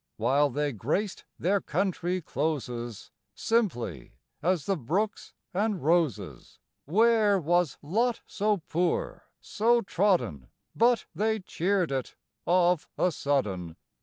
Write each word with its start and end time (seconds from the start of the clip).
While 0.17 0.49
they 0.49 0.71
graced 0.71 1.25
their 1.37 1.61
country 1.61 2.23
closes 2.23 3.11
Simply 3.35 4.15
as 4.41 4.65
the 4.65 4.75
brooks 4.75 5.35
and 5.53 5.79
roses, 5.83 6.57
Where 6.85 7.37
was 7.39 7.77
lot 7.83 8.21
so 8.25 8.57
poor, 8.67 9.25
so 9.41 9.81
trodden, 9.83 10.47
But 10.75 11.05
they 11.13 11.39
cheered 11.41 11.91
it 11.91 12.15
of 12.47 12.87
a 12.97 13.11
sudden? 13.11 13.75